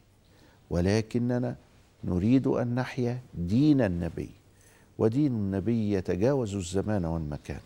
ولكننا 0.71 1.57
نريد 2.05 2.47
أن 2.47 2.75
نحيا 2.75 3.19
دين 3.35 3.81
النبي. 3.81 4.31
ودين 4.99 5.33
النبي 5.33 5.93
يتجاوز 5.93 6.55
الزمان 6.55 7.05
والمكان. 7.05 7.61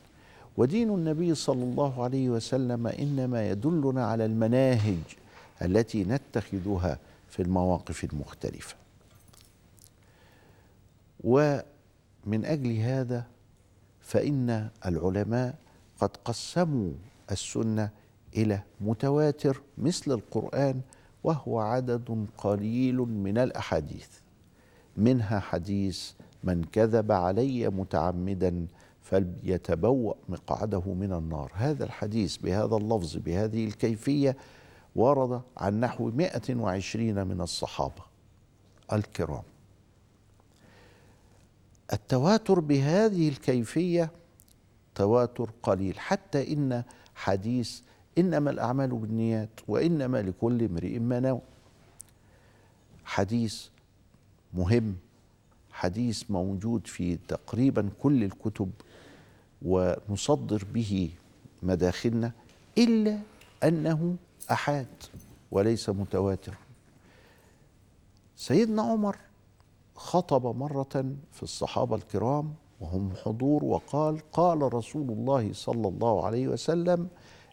ودين 0.56 0.90
النبي 0.90 1.34
صلى 1.34 1.64
الله 1.64 2.04
عليه 2.04 2.28
وسلم 2.30 2.86
إنما 2.86 3.50
يدلنا 3.50 4.06
على 4.06 4.24
المناهج 4.24 5.04
التي 5.62 6.04
نتخذها 6.04 6.98
في 7.30 7.42
المواقف 7.42 8.04
المختلفة. 8.04 8.76
ومن 12.28 12.44
أجل 12.44 12.76
هذا 12.76 13.26
فإن 14.00 14.68
العلماء 14.86 15.54
قد 16.00 16.10
قسموا 16.24 16.92
السنة 17.30 17.90
إلى 18.36 18.62
متواتر 18.80 19.62
مثل 19.78 20.12
القرآن 20.12 20.80
وهو 21.24 21.58
عدد 21.58 22.26
قليل 22.38 22.96
من 22.96 23.38
الأحاديث. 23.38 24.08
منها 24.96 25.40
حديث 25.40 26.12
من 26.44 26.64
كذب 26.64 27.12
علي 27.12 27.68
متعمدا 27.68 28.66
فليتبوأ 29.02 30.14
مقعده 30.28 30.82
من 30.94 31.12
النار 31.12 31.52
هذا 31.54 31.84
الحديث 31.84 32.36
بهذا 32.36 32.76
اللفظ 32.76 33.16
بهذه 33.16 33.64
الكيفية 33.64 34.36
ورد 34.96 35.42
عن 35.56 35.80
نحو 35.80 36.10
120 36.10 37.26
من 37.26 37.40
الصحابة 37.40 38.02
الكرام. 38.92 39.42
التواتر 41.92 42.60
بهذه 42.60 43.28
الكيفية 43.28 44.10
تواتر 44.94 45.50
قليل 45.62 45.98
حتى 45.98 46.52
إن 46.52 46.84
حديث 47.14 47.80
إنما 48.18 48.50
الأعمال 48.50 48.88
بالنيات 48.90 49.50
وإنما 49.68 50.22
لكل 50.22 50.62
امرئ 50.64 50.98
ما 50.98 51.20
نوى. 51.20 51.40
حديث 53.04 53.66
مهم 54.54 54.96
حديث 55.70 56.30
موجود 56.30 56.86
في 56.86 57.18
تقريبا 57.28 57.90
كل 58.02 58.24
الكتب 58.24 58.70
ونصدر 59.62 60.64
به 60.74 61.10
مداخلنا 61.62 62.32
إلا 62.78 63.18
أنه 63.64 64.16
أحاد 64.50 64.86
وليس 65.50 65.88
متواتر. 65.88 66.54
سيدنا 68.36 68.82
عمر 68.82 69.16
خطب 69.98 70.56
مرة 70.56 71.04
في 71.32 71.42
الصحابة 71.42 71.96
الكرام 71.96 72.54
وهم 72.80 73.12
حضور 73.24 73.64
وقال 73.64 74.18
قال 74.32 74.74
رسول 74.74 75.10
الله 75.10 75.52
صلى 75.52 75.88
الله 75.88 76.26
عليه 76.26 76.48
وسلم 76.48 77.08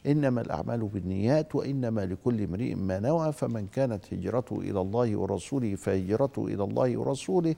إنما 0.05 0.41
الأعمال 0.41 0.87
بالنيات 0.87 1.55
وإنما 1.55 2.05
لكل 2.05 2.41
امرئ 2.43 2.75
ما 2.75 2.99
نوى 2.99 3.31
فمن 3.31 3.67
كانت 3.67 4.13
هجرته 4.13 4.59
إلى 4.59 4.81
الله 4.81 5.15
ورسوله 5.15 5.75
فهجرته 5.75 6.45
إلى 6.45 6.63
الله 6.63 6.97
ورسوله 6.97 7.55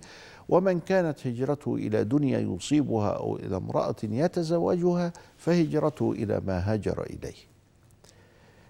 ومن 0.49 0.79
كانت 0.79 1.27
هجرته 1.27 1.75
إلى 1.75 2.03
دنيا 2.03 2.39
يصيبها 2.39 3.09
أو 3.09 3.35
إلى 3.35 3.57
امرأة 3.57 3.95
يتزوجها 4.03 5.13
فهجرته 5.37 6.11
إلى 6.11 6.41
ما 6.47 6.73
هاجر 6.73 7.03
إليه. 7.03 7.37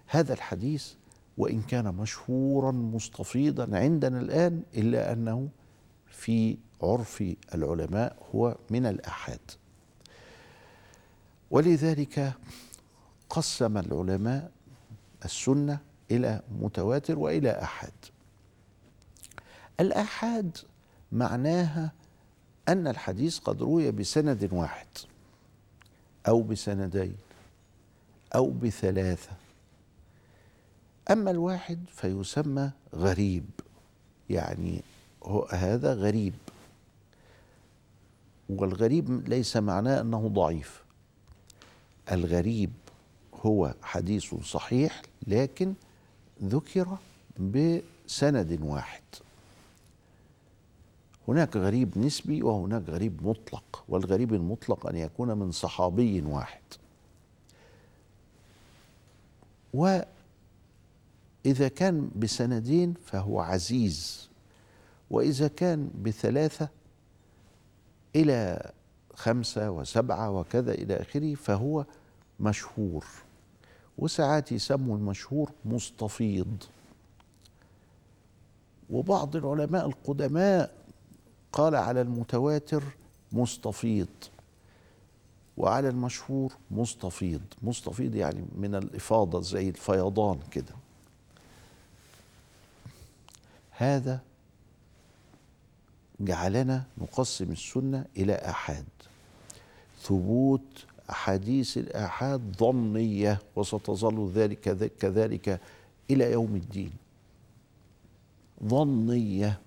هذا 0.07 0.33
الحديث 0.33 0.93
وإن 1.37 1.61
كان 1.61 1.95
مشهورا 1.95 2.71
مستفيضا 2.71 3.77
عندنا 3.77 4.19
الآن 4.19 4.61
إلا 4.77 5.13
أنه 5.13 5.49
في 6.17 6.57
عرف 6.81 7.23
العلماء 7.55 8.15
هو 8.35 8.55
من 8.69 8.85
الأحاد. 8.85 9.39
ولذلك 11.51 12.33
قسم 13.29 13.77
العلماء 13.77 14.51
السنة 15.25 15.79
إلى 16.11 16.41
متواتر 16.61 17.19
وإلى 17.19 17.61
أحاد. 17.61 17.93
الأحاد 19.79 20.57
معناها 21.11 21.91
أن 22.69 22.87
الحديث 22.87 23.39
قد 23.39 23.61
روي 23.61 23.91
بسند 23.91 24.49
واحد 24.53 24.87
أو 26.27 26.41
بسندين 26.41 27.15
أو 28.35 28.51
بثلاثة. 28.51 29.31
أما 31.11 31.31
الواحد 31.31 31.79
فيسمى 31.91 32.71
غريب 32.95 33.45
يعني 34.29 34.81
هو 35.23 35.45
هذا 35.45 35.93
غريب. 35.93 36.33
والغريب 38.49 39.29
ليس 39.29 39.57
معناه 39.57 40.01
أنه 40.01 40.27
ضعيف. 40.27 40.83
الغريب 42.11 42.71
هو 43.45 43.73
حديث 43.81 44.35
صحيح 44.35 45.01
لكن 45.27 45.73
ذكر 46.43 46.97
بسند 47.39 48.59
واحد. 48.61 49.03
هناك 51.27 51.57
غريب 51.57 51.97
نسبي 51.97 52.43
وهناك 52.43 52.89
غريب 52.89 53.27
مطلق 53.27 53.83
والغريب 53.89 54.33
المطلق 54.33 54.87
أن 54.87 54.95
يكون 54.97 55.37
من 55.37 55.51
صحابي 55.51 56.21
واحد. 56.21 56.61
وإذا 59.73 60.07
كان 61.75 62.09
بسندين 62.15 62.93
فهو 63.05 63.39
عزيز. 63.39 64.29
وإذا 65.11 65.47
كان 65.47 65.89
بثلاثة 66.03 66.69
إلى 68.15 68.71
خمسة 69.13 69.71
وسبعة 69.71 70.31
وكذا 70.31 70.71
إلى 70.71 71.01
آخره 71.01 71.35
فهو 71.35 71.85
مشهور. 72.39 73.05
وساعات 73.97 74.51
يسموا 74.51 74.97
المشهور 74.97 75.51
مستفيض. 75.65 76.63
وبعض 78.89 79.35
العلماء 79.35 79.85
القدماء 79.85 80.75
قال 81.51 81.75
على 81.75 82.01
المتواتر 82.01 82.83
مستفيض. 83.31 84.07
وعلى 85.57 85.89
المشهور 85.89 86.53
مستفيض. 86.71 87.41
مستفيض 87.63 88.15
يعني 88.15 88.45
من 88.55 88.75
الإفاضة 88.75 89.41
زي 89.41 89.69
الفيضان 89.69 90.39
كده. 90.51 90.75
هذا 93.71 94.21
جعلنا 96.19 96.83
نقسم 96.97 97.51
السنة 97.51 98.05
إلى 98.17 98.33
آحاد. 98.33 98.85
ثبوت 100.01 100.85
أحاديث 101.09 101.77
الآحاد 101.77 102.55
ظنية 102.59 103.39
وستظل 103.55 104.31
ذلك 104.31 104.59
كذلك 104.99 105.61
إلى 106.11 106.31
يوم 106.31 106.55
الدين. 106.55 106.91
ظنية 108.63 109.61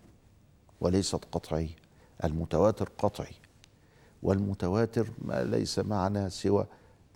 وليست 0.81 1.25
قطعية 1.33 1.77
المتواتر 2.25 2.91
قطعي. 2.99 3.35
والمتواتر 4.23 5.11
ما 5.19 5.45
ليس 5.45 5.79
معنا 5.79 6.29
سوى 6.29 6.67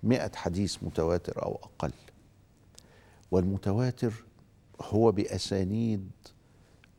مئة 0.03 0.37
حديث 0.37 0.77
متواتر 0.83 1.43
أو 1.43 1.55
أقل. 1.63 1.93
والمتواتر 3.31 4.25
هو 4.81 5.13
بأسانيد 5.13 6.11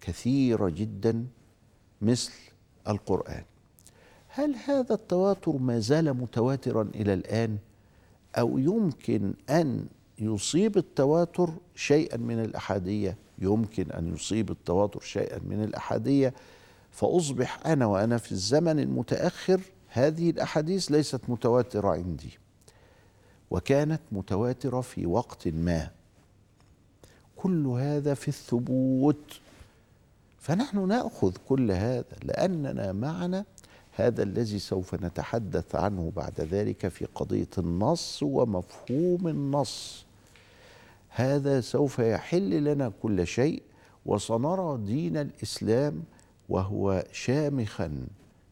كثيرة 0.02 0.70
جدا 0.70 1.26
مثل 2.02 2.32
القرآن. 2.88 3.44
هل 4.28 4.56
هذا 4.56 4.96
التواتر 4.96 5.52
ما 5.52 5.80
زال 5.80 6.14
متواترا 6.14 6.90
إلى 6.96 7.14
الآن؟ 7.14 7.58
أو 8.36 8.58
يمكن 8.58 9.34
أن 9.50 9.88
يصيب 10.20 10.78
التواتر 10.78 11.50
شيئا 11.76 12.18
من 12.18 12.40
الأحادية؟ 12.44 13.18
يمكن 13.40 13.92
أن 13.92 14.14
يصيب 14.16 14.52
التواتر 14.52 15.00
شيئا 15.00 15.40
من 15.40 15.64
الأحادية. 15.64 16.34
فأصبح 16.92 17.68
أنا 17.68 17.86
وأنا 17.86 18.18
في 18.18 18.32
الزمن 18.32 18.80
المتأخر 18.80 19.62
هذه 19.90 20.30
الأحاديث 20.30 20.92
ليست 20.92 21.22
متواترة 21.28 21.90
عندي. 21.90 22.40
وكانت 23.52 24.02
متواترة 24.12 24.82
في 24.82 25.06
وقت 25.06 25.48
ما. 25.48 25.90
كل 27.36 27.68
هذا 27.68 28.14
في 28.14 28.28
الثبوت. 28.28 29.40
فنحن 30.46 30.88
نأخذ 30.88 31.38
كل 31.50 31.72
هذا 31.72 32.16
لأننا 32.24 32.92
معنا 32.92 33.46
هذا 33.92 34.24
الذي 34.24 34.60
سوف 34.60 34.96
نتحدث 34.96 35.76
عنه 35.76 36.12
بعد 36.16 36.42
ذلك 36.42 36.88
في 36.88 37.06
قضية 37.06 37.50
النص 37.58 38.24
ومفهوم 38.24 39.28
النص. 39.28 40.06
هذا 41.10 41.62
سوف 41.62 42.00
يحل 42.00 42.64
لنا 42.64 42.92
كل 43.02 43.28
شيء 43.28 43.64
وسنرى 44.06 44.78
دين 44.86 45.18
الإسلام 45.18 46.04
وهو 46.50 47.04
شامخا 47.12 48.08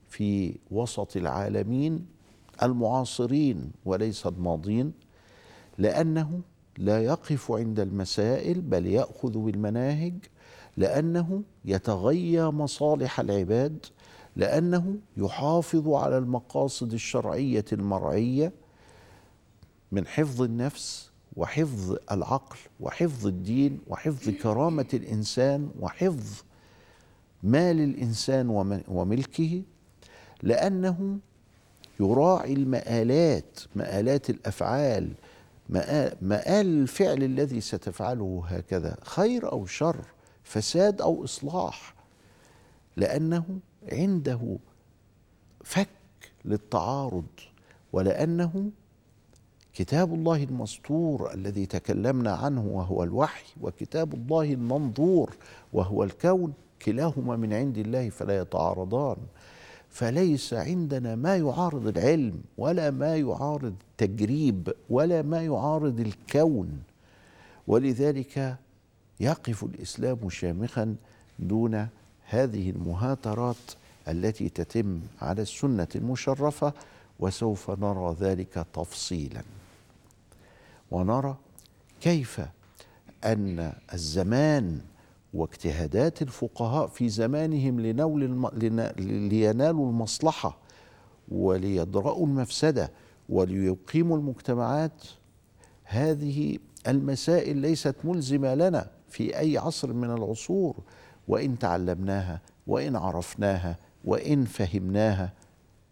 في 0.09 0.55
وسط 0.71 1.17
العالمين 1.17 2.05
المعاصرين 2.63 3.71
وليس 3.85 4.27
الماضين 4.27 4.93
لأنه 5.77 6.41
لا 6.77 7.03
يقف 7.03 7.51
عند 7.51 7.79
المسائل 7.79 8.61
بل 8.61 8.87
يأخذ 8.87 9.37
بالمناهج 9.37 10.13
لأنه 10.77 11.41
يتغيى 11.65 12.45
مصالح 12.45 13.19
العباد 13.19 13.85
لأنه 14.35 14.95
يحافظ 15.17 15.89
على 15.89 16.17
المقاصد 16.17 16.93
الشرعية 16.93 17.65
المرعية 17.73 18.51
من 19.91 20.07
حفظ 20.07 20.41
النفس 20.41 21.09
وحفظ 21.35 21.97
العقل 22.11 22.57
وحفظ 22.79 23.27
الدين 23.27 23.79
وحفظ 23.87 24.29
كرامة 24.29 24.85
الإنسان 24.93 25.69
وحفظ 25.79 26.41
مال 27.43 27.79
الإنسان 27.81 28.49
وملكه 28.87 29.61
لأنه 30.43 31.17
يراعي 31.99 32.53
المآلات 32.53 33.59
مآلات 33.75 34.29
الأفعال 34.29 35.13
مآل 35.69 36.65
الفعل 36.67 37.23
الذي 37.23 37.61
ستفعله 37.61 38.43
هكذا 38.47 38.97
خير 39.03 39.51
أو 39.51 39.65
شر. 39.65 40.05
فساد 40.43 41.01
أو 41.01 41.23
إصلاح 41.23 41.93
لأنه 42.97 43.45
عنده 43.91 44.57
فك 45.63 45.89
للتعارض 46.45 47.25
ولأنه 47.93 48.71
كتاب 49.73 50.13
الله 50.13 50.43
المسطور 50.43 51.33
الذي 51.33 51.65
تكلمنا 51.65 52.31
عنه 52.31 52.65
وهو 52.65 53.03
الوحي 53.03 53.53
وكتاب 53.61 54.13
الله 54.13 54.53
المنظور 54.53 55.35
وهو 55.73 56.03
الكون 56.03 56.53
كلاهما 56.85 57.35
من 57.35 57.53
عند 57.53 57.77
الله 57.77 58.09
فلا 58.09 58.37
يتعارضان. 58.37 59.17
فليس 59.89 60.53
عندنا 60.53 61.15
ما 61.15 61.37
يعارض 61.37 61.87
العلم 61.87 62.41
ولا 62.57 62.91
ما 62.91 63.15
يعارض 63.15 63.75
التجريب 63.91 64.73
ولا 64.89 65.21
ما 65.21 65.43
يعارض 65.43 65.99
الكون. 65.99 66.83
ولذلك 67.67 68.57
يقف 69.23 69.63
الإسلام 69.63 70.29
شامخا 70.29 70.95
دون 71.39 71.87
هذه 72.25 72.69
المهاترات 72.69 73.55
التي 74.07 74.49
تتم 74.49 74.99
على 75.21 75.41
السنة 75.41 75.87
المشرفة 75.95 76.73
وسوف 77.19 77.69
نرى 77.69 78.15
ذلك 78.19 78.65
تفصيلا. 78.73 79.41
ونرى 80.91 81.35
كيف 82.01 82.41
أن 83.23 83.73
الزمان 83.93 84.81
واجتهادات 85.33 86.21
الفقهاء 86.21 86.87
في 86.87 87.09
زمانهم 87.09 87.79
لنول 87.79 88.23
الم... 88.23 88.47
لينالوا 89.29 89.89
المصلحة 89.89 90.57
وليدرأوا 91.31 92.25
المفسدة 92.27 92.91
وليقيموا 93.29 94.17
المجتمعات 94.17 95.03
هذه 95.83 96.57
المسائل 96.87 97.57
ليست 97.57 97.95
ملزمة 98.03 98.55
لنا. 98.55 98.87
في 99.13 99.39
أي 99.39 99.57
عصر 99.57 99.93
من 99.93 100.11
العصور 100.11 100.75
وإن 101.27 101.59
تعلمناها 101.59 102.41
وإن 102.67 102.95
عرفناها 102.95 103.77
وإن 104.05 104.45
فهمناها. 104.45 105.33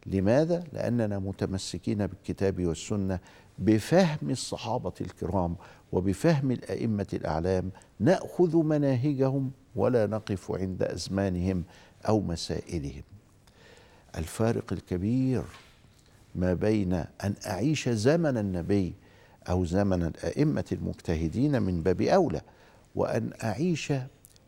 لماذا؟ 0.06 0.64
لأننا 0.74 1.20
متمسكين 1.20 2.08
بالكتاب 2.08 2.66
والسنة 2.66 3.20
بفهم 3.60 4.30
الصحابة 4.30 4.94
الكرام 5.02 5.56
وبفهم 5.92 6.52
الأئمة 6.52 7.08
الأعلام. 7.14 7.72
نأخذ 8.00 8.58
مناهجهم 8.58 9.52
ولا 9.76 10.08
نقف 10.08 10.52
عند 10.52 10.84
أزمانهم 10.84 11.64
أو 12.08 12.22
مسائلهم. 12.22 13.04
الفارق 14.18 14.74
الكبير 14.74 15.44
ما 16.36 16.54
بين 16.54 16.94
أن 16.94 17.34
أعيش 17.48 17.90
زمن 17.90 18.38
النبي 18.38 18.94
أو 19.50 19.66
زمن 19.66 20.04
الأئمة 20.04 20.66
المجتهدين 20.72 21.62
من 21.62 21.82
باب 21.84 22.02
أولى 22.02 22.42
وأن 22.96 23.32
أعيش 23.44 23.94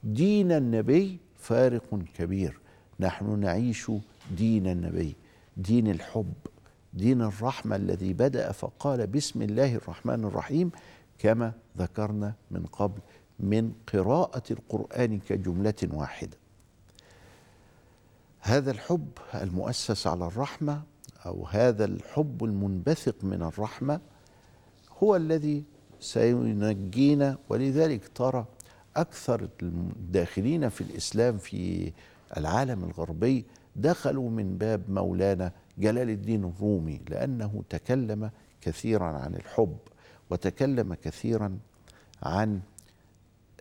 دين 0.04 0.52
النبي 0.52 1.18
فارق 1.38 2.00
كبير. 2.16 2.60
نحن 3.00 3.40
نعيش 3.40 3.92
دين 4.38 4.68
النبي 4.68 5.16
دين 5.58 5.88
الحب 5.88 6.34
دين 6.94 7.22
الرحمة 7.22 7.76
الذي 7.76 8.14
بدأ 8.14 8.52
فقال 8.52 9.08
بسم 9.08 9.42
الله 9.42 9.76
الرحمن 9.76 10.24
الرحيم 10.26 10.72
كما 11.20 11.54
ذكرنا 11.78 12.34
من 12.52 12.66
قبل 12.66 13.00
من 13.40 13.74
قراءة 13.94 14.44
القرآن 14.52 15.20
كجملة 15.20 15.74
واحدة. 15.84 16.38
هذا 18.40 18.72
الحب 18.72 19.10
المؤسس 19.36 20.08
على 20.08 20.28
الرحمة 20.28 20.82
أو 21.26 21.46
هذا 21.46 21.86
الحب 21.86 22.44
المنبثق 22.44 23.16
من 23.24 23.42
الرحمة 23.42 24.00
هو 25.04 25.16
الذي 25.16 25.64
سينجينا 26.04 27.38
ولذلك 27.50 28.08
ترى 28.16 28.46
أكثر 28.96 29.50
الداخلين 29.62 30.70
في 30.70 30.82
الإسلام 30.82 31.38
في 31.38 31.92
العالم 32.38 32.84
الغربي 32.84 33.46
دخلوا 33.76 34.30
من 34.30 34.58
باب 34.58 34.90
مولانا 34.90 35.52
جلال 35.78 36.10
الدين 36.10 36.44
الرومي 36.44 37.02
لأنه 37.10 37.64
تكلم 37.70 38.32
كثيرا 38.62 39.06
عن 39.06 39.36
الحب 39.36 39.78
وتكلم 40.30 40.94
كثيرا 40.94 41.58
عن 42.24 42.60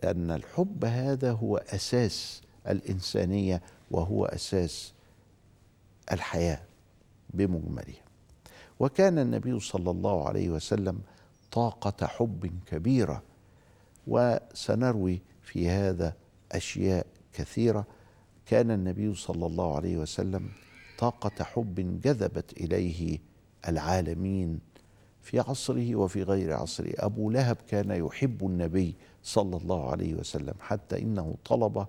أن 0.03 0.31
الحب 0.31 0.85
هذا 0.85 1.31
هو 1.31 1.57
أساس 1.57 2.41
الإنسانية 2.69 3.61
وهو 3.91 4.25
أساس 4.25 4.93
الحياة 6.11 6.59
بمجملها. 7.29 8.03
وكان 8.79 9.19
النبي 9.19 9.59
صلى 9.59 9.91
الله 9.91 10.27
عليه 10.27 10.49
وسلم 10.49 10.99
طاقة 11.53 12.07
حب 12.07 12.51
كبيرة 12.65 13.23
وسنروي 14.07 15.21
في 15.41 15.69
هذا 15.69 16.13
أشياء 16.51 17.05
كثيرة. 17.33 17.85
كان 18.45 18.71
النبي 18.71 19.15
صلى 19.15 19.45
الله 19.45 19.75
عليه 19.75 19.97
وسلم 19.97 20.49
طاقة 20.99 21.43
حب 21.43 22.01
جذبت 22.01 22.53
إليه 22.57 23.19
العالمين 23.67 24.59
في 25.21 25.39
عصره 25.39 25.95
وفي 25.95 26.23
غير 26.23 26.53
عصره. 26.53 26.93
أبو 26.97 27.29
لهب 27.29 27.57
كان 27.67 27.91
يحب 27.91 28.45
النبي 28.45 28.95
صلى 29.23 29.57
الله 29.57 29.91
عليه 29.91 30.13
وسلم 30.15 30.53
حتى 30.59 31.01
إنه 31.01 31.35
طلب 31.45 31.85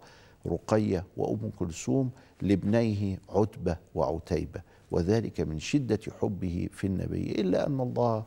رقية 0.46 1.06
وأم 1.16 1.50
كلثوم 1.58 2.10
لابنيه 2.42 3.18
عتبة 3.28 3.76
وعتيبة 3.94 4.62
وذلك 4.90 5.40
من 5.40 5.58
شدة 5.58 6.00
حبه 6.20 6.68
في 6.72 6.86
النبي 6.86 7.30
إلا 7.30 7.66
أن 7.66 7.80
الله 7.80 8.24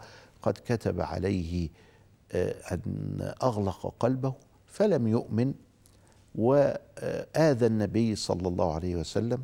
قد 0.48 0.58
كتب 0.66 1.02
عليه 1.02 1.70
آه، 2.32 2.56
أن 2.72 3.34
أغلق 3.44 3.94
قلبه 4.00 4.34
فلم 4.68 5.08
يؤمن 5.08 5.54
وآذى 6.36 7.66
النبي 7.66 8.16
صلى 8.16 8.48
الله 8.48 8.74
عليه 8.74 8.96
وسلم 8.96 9.44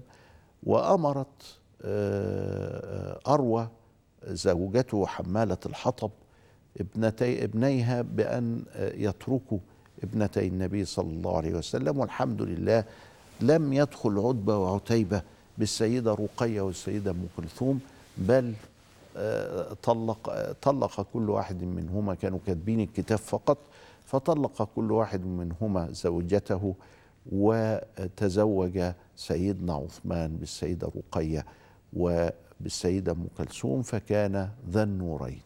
وأمرت 0.64 1.58
آه، 1.82 3.20
أروى 3.28 3.68
زوجته 4.28 5.06
حمالة 5.06 5.58
الحطب 5.66 6.12
ابنتي 6.80 7.44
ابنيها 7.44 8.02
بأن 8.02 8.64
يتركوا 8.78 9.60
ابنتي 10.04 10.48
النبي 10.48 10.86
صلى 10.86 11.12
الله 11.12 11.38
عليه 11.38 11.54
وسلم 11.54 12.00
والحمد 12.00 12.42
لله 12.42 12.84
لم 13.42 13.74
يدخل 13.74 14.20
عتبة 14.20 14.58
وعتيبة 14.58 15.22
بالسيدة 15.58 16.14
رقية 16.14 16.62
والسيدة 16.62 17.12
أم 17.12 17.28
كلثوم 17.38 17.80
بل 18.18 18.46
آه، 18.46 18.73
طلق 19.84 20.52
طلق 20.62 21.02
كل 21.14 21.30
واحد 21.30 21.64
منهما 21.64 22.16
كانوا 22.16 22.40
كاتبين 22.46 22.80
الكتاب 22.80 23.18
فقط 23.18 23.58
فطلق 24.06 24.70
كل 24.76 24.92
واحد 24.92 25.26
منهما 25.26 25.92
زوجته 25.92 26.76
وتزوج 27.32 28.92
سيدنا 29.16 29.74
عثمان 29.74 30.36
بالسيدة 30.36 30.92
رقية 30.96 31.46
وبالسيدة 31.94 33.12
أم 33.12 33.28
كلثوم 33.38 33.82
فكان 33.82 34.50
ذا 34.70 34.84
النورين. 34.84 35.42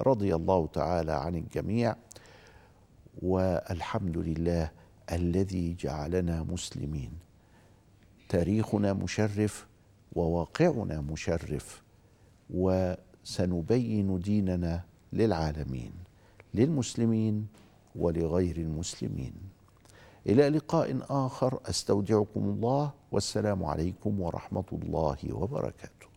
رضي 0.00 0.34
الله 0.34 0.66
تعالى 0.66 1.12
عن 1.12 1.34
الجميع 1.34 1.96
والحمد 3.22 4.18
لله 4.18 4.70
الذي 5.12 5.74
جعلنا 5.74 6.42
مسلمين. 6.42 7.10
تاريخنا 8.28 8.92
مشرف 8.92 9.66
وواقعنا 10.12 11.00
مشرف 11.00 11.82
وسنبين 13.28 14.18
ديننا 14.18 14.82
للعالمين 15.12 15.92
للمسلمين 16.54 17.46
ولغير 17.96 18.56
المسلمين. 18.56 19.32
إلى 20.26 20.48
لقاء 20.48 20.98
آخر 21.10 21.60
أستودعكم 21.66 22.40
الله 22.40 22.90
والسلام 23.12 23.64
عليكم 23.64 24.20
ورحمة 24.20 24.64
الله 24.72 25.16
وبركاته. 25.32 26.08